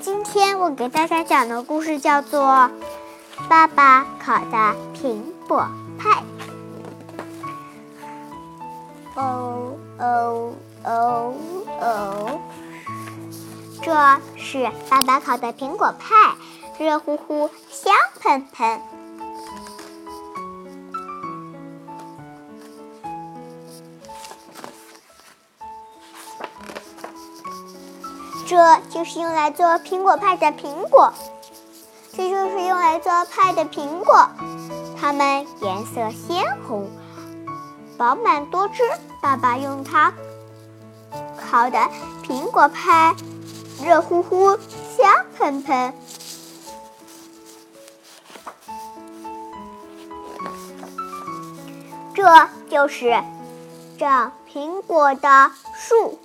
[0.00, 2.40] 今天我给大家讲的故事叫做
[3.48, 5.66] 《爸爸烤的苹果
[5.98, 6.22] 派》。
[9.20, 10.52] 哦哦
[10.84, 11.34] 哦
[11.80, 12.38] 哦！
[13.82, 13.92] 这
[14.36, 16.36] 是爸爸烤的苹果派，
[16.78, 18.80] 热乎乎，香喷喷。
[28.58, 31.12] 这就是用来做苹果派的苹果，
[32.12, 34.28] 这就是用来做派的苹果，
[35.00, 36.90] 它们颜色鲜红，
[37.96, 38.82] 饱满多汁。
[39.20, 40.12] 爸爸用它
[41.40, 41.78] 烤的
[42.24, 43.14] 苹果派，
[43.80, 44.56] 热乎乎，
[44.96, 45.94] 香喷喷。
[52.12, 53.22] 这就是
[53.96, 56.18] 长苹果的树。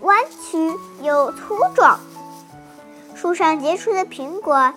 [0.00, 1.98] 弯曲又粗壮，
[3.14, 4.72] 树上结出的苹果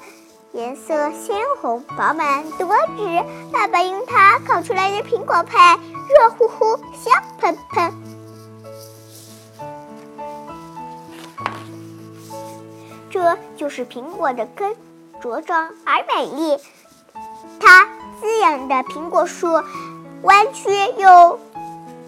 [0.51, 3.23] 颜色鲜红，饱满多汁。
[3.51, 7.93] 爸爸用它烤出来的苹果派，热乎乎，香喷喷。
[13.09, 14.75] 这就是苹果的根，
[15.21, 16.57] 茁壮而美丽。
[17.59, 17.85] 它
[18.19, 19.61] 滋养的苹果树，
[20.23, 21.39] 弯曲又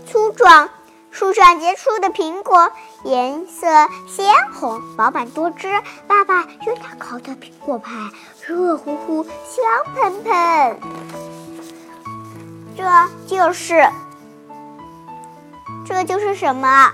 [0.07, 0.69] 粗壮。
[1.11, 2.71] 树上结出的苹果
[3.03, 3.67] 颜色
[4.07, 5.67] 鲜红，饱满多汁。
[6.07, 7.91] 爸爸用它烤的苹果派，
[8.47, 10.79] 热乎乎，香喷喷。
[12.77, 12.83] 这
[13.27, 13.85] 就是，
[15.85, 16.91] 这就是什么？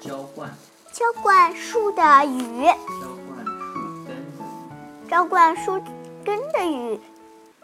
[0.00, 0.50] 浇灌。
[0.92, 2.66] 浇灌树的雨。
[3.00, 4.40] 浇灌树根的雨。
[5.08, 5.82] 浇灌树。
[6.24, 7.00] 根的雨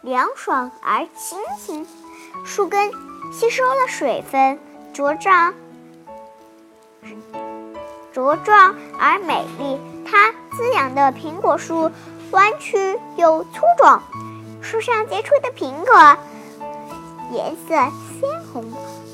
[0.05, 1.83] 凉爽而清新，
[2.45, 2.91] 树根
[3.33, 4.59] 吸收了水分，
[4.93, 5.51] 茁壮
[8.13, 9.79] 茁壮而美丽。
[10.05, 11.91] 它滋养的苹果树
[12.29, 14.03] 弯曲又粗壮，
[14.61, 16.17] 树上结出的苹果
[17.31, 18.63] 颜色鲜红，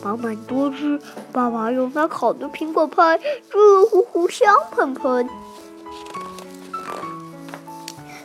[0.04, 1.02] 饱满多汁。
[1.32, 3.18] 爸爸用它烤的苹果派，
[3.50, 5.30] 热乎乎，香喷喷。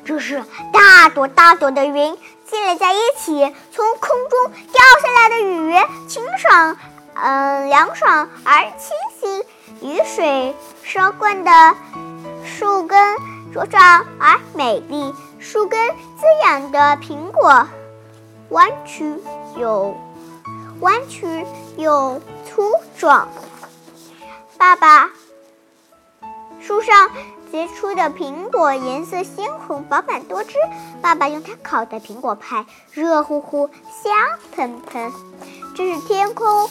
[0.05, 0.43] 这是
[0.73, 2.17] 大朵大朵的云
[2.49, 5.75] 积累在一起，从空中掉下来的雨，
[6.09, 6.77] 清爽，
[7.15, 9.45] 嗯，凉爽而清新。
[9.83, 11.51] 雨水浇灌的
[12.45, 13.17] 树根
[13.53, 17.67] 茁壮而美丽，树根滋养的苹果
[18.51, 19.21] 弯曲
[19.57, 19.97] 又
[20.81, 21.45] 弯曲
[21.77, 23.29] 又粗壮。
[24.57, 25.11] 爸爸，
[26.61, 27.11] 树上。
[27.51, 30.55] 结出的苹果颜色鲜红，饱满多汁。
[31.01, 33.69] 爸爸用它烤的苹果派，热乎乎，
[34.03, 34.13] 香
[34.53, 35.13] 喷喷。
[35.75, 36.69] 这是天空，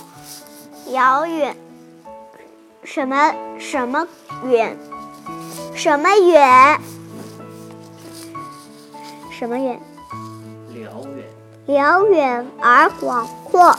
[0.88, 1.56] 遥远，
[2.84, 4.08] 什么什么
[4.44, 4.78] 远，
[5.74, 6.80] 什么远，
[9.32, 9.82] 什么远？
[10.74, 11.26] 辽远，
[11.66, 13.76] 辽远而广阔。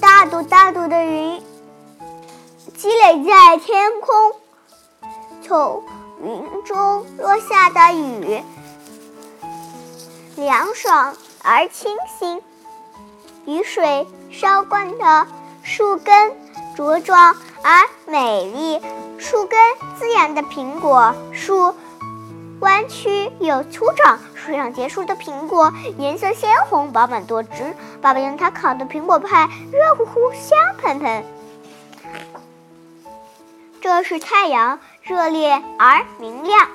[0.00, 1.42] 大朵大朵的云
[2.76, 4.32] 积累在天空，
[5.42, 5.82] 从。
[6.22, 8.40] 云中落下的雨，
[10.36, 12.38] 凉爽而清新；
[13.44, 14.06] 雨水
[14.40, 15.26] 浇灌的
[15.64, 16.32] 树根，
[16.76, 17.34] 茁壮
[17.64, 18.80] 而美丽。
[19.18, 19.58] 树根
[19.98, 21.74] 滋养的苹果树，
[22.60, 24.20] 弯曲又粗壮。
[24.36, 27.74] 树上结出的苹果颜色鲜红，饱满多汁。
[28.00, 31.24] 爸爸用它烤的苹果派，热乎乎，香喷喷。
[33.80, 34.78] 这是太阳。
[35.02, 36.68] 热烈而明亮，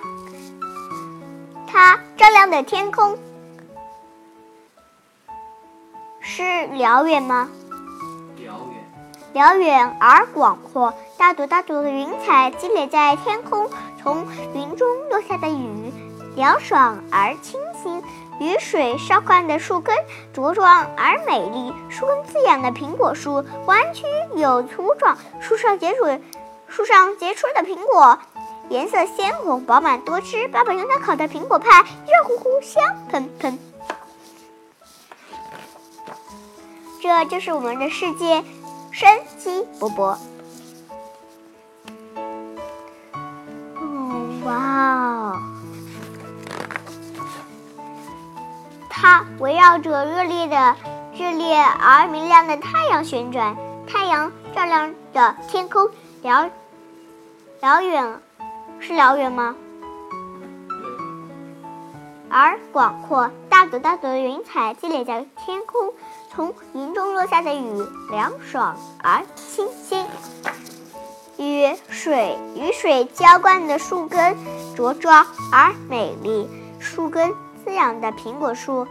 [1.65, 3.17] 它照亮的天空
[6.19, 7.49] 是辽远吗？
[8.35, 8.91] 辽远，
[9.31, 10.93] 辽远而广阔。
[11.17, 13.69] 大朵大朵的云彩积累在天空，
[14.03, 15.93] 从云中落下的雨
[16.35, 18.03] 凉爽而清新。
[18.39, 19.95] 雨水烧灌的树根
[20.35, 24.03] 茁壮而美丽，树根滋养的苹果树弯曲
[24.35, 26.21] 又粗壮，树上结水。
[26.67, 28.19] 树上结出的苹果
[28.69, 30.47] 颜色鲜红，饱满多汁。
[30.49, 33.57] 爸爸用它烤的苹果派，热乎乎，香喷喷。
[37.01, 38.43] 这就是我们的世界，
[38.91, 40.17] 生机勃勃。
[43.75, 45.39] 哦，哇哦！
[48.89, 50.75] 它围绕着热烈的、
[51.13, 53.55] 热烈而明亮的太阳旋转，
[53.87, 55.89] 太阳照亮着天空。
[56.21, 56.49] 辽
[57.61, 58.21] 辽远
[58.79, 59.55] 是辽远吗？
[62.29, 63.65] 而广阔大。
[63.65, 65.93] 朵大朵的云彩积累在天空，
[66.29, 70.05] 从云中落下的雨凉爽而清新。
[71.37, 74.37] 雨水雨水浇灌的树根
[74.75, 76.47] 茁壮而美丽，
[76.79, 77.33] 树根
[77.65, 78.87] 滋养的苹果树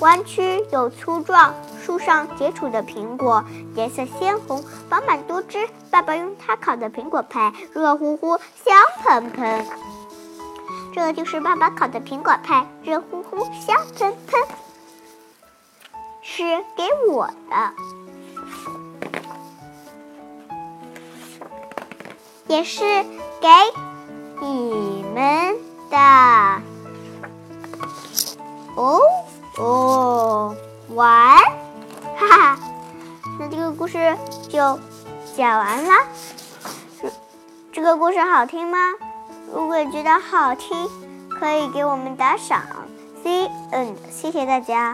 [0.00, 1.54] 弯曲又粗壮，
[1.84, 3.44] 树上结出的苹果
[3.74, 5.68] 颜色鲜红，饱满多汁。
[5.90, 9.66] 爸爸用它烤的苹果派热乎乎、香喷喷。
[10.94, 14.40] 这就是爸爸烤的苹果派，热乎乎、香喷喷，
[16.22, 16.42] 是
[16.76, 17.72] 给我的。
[22.46, 22.80] 也是
[23.40, 23.48] 给
[24.40, 25.56] 你们
[25.88, 25.96] 的
[28.74, 29.00] 哦
[29.60, 30.56] 哦
[30.94, 31.36] 完，
[32.16, 32.58] 哈哈，
[33.38, 34.16] 那这个故事
[34.48, 34.78] 就
[35.36, 35.92] 讲完了。
[37.70, 38.78] 这个故事好听吗？
[39.54, 40.88] 如果觉得好听，
[41.28, 42.62] 可以给我们打赏。
[43.22, 44.88] C N，谢谢大家。